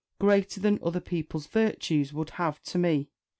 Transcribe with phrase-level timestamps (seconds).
[0.17, 3.11] greater than other people's virtues would have to me.